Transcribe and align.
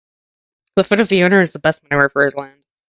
The 0.77 0.83
foot 0.83 0.99
of 0.99 1.09
the 1.09 1.21
owner 1.25 1.41
is 1.41 1.51
the 1.51 1.59
best 1.59 1.83
manure 1.83 2.09
for 2.09 2.25
his 2.25 2.35
land. 2.35 2.63